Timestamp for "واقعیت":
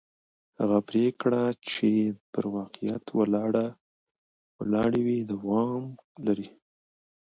2.57-3.05